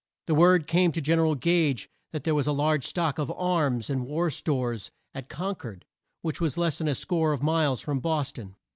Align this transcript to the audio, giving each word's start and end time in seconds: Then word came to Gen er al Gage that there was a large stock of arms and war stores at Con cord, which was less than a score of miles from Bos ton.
Then 0.25 0.37
word 0.37 0.65
came 0.65 0.91
to 0.93 0.99
Gen 0.99 1.19
er 1.19 1.25
al 1.27 1.35
Gage 1.35 1.87
that 2.11 2.23
there 2.23 2.33
was 2.33 2.47
a 2.47 2.51
large 2.53 2.83
stock 2.85 3.19
of 3.19 3.29
arms 3.29 3.87
and 3.87 4.03
war 4.03 4.31
stores 4.31 4.89
at 5.13 5.29
Con 5.29 5.53
cord, 5.53 5.85
which 6.23 6.41
was 6.41 6.57
less 6.57 6.79
than 6.79 6.87
a 6.87 6.95
score 6.95 7.33
of 7.33 7.43
miles 7.43 7.81
from 7.81 7.99
Bos 7.99 8.31
ton. 8.31 8.55